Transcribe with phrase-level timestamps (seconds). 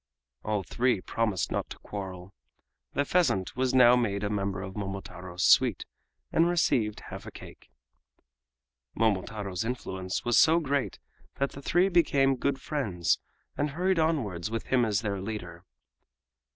[0.43, 2.33] All the three promised not to quarrel.
[2.93, 5.85] The pheasant was now made a member of Momotaro's suite,
[6.31, 7.69] and received half a cake.
[8.95, 10.97] Momotaro's influence was so great
[11.35, 13.19] that the three became good friends,
[13.55, 15.65] and hurried onwards with him as their leader.